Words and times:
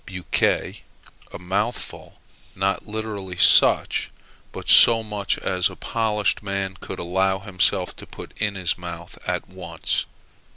buccea, 0.07 0.81
a 1.31 1.37
mouthful; 1.37 2.19
not 2.55 2.87
literally 2.87 3.37
such, 3.37 4.09
but 4.51 4.67
so 4.67 5.03
much 5.03 5.37
as 5.37 5.69
a 5.69 5.75
polished 5.75 6.41
man 6.41 6.73
could 6.77 6.97
allow 6.97 7.37
himself 7.37 7.95
to 7.95 8.07
put 8.07 8.35
into 8.41 8.61
his 8.61 8.79
mouth 8.79 9.15
at 9.27 9.47
once. 9.47 10.05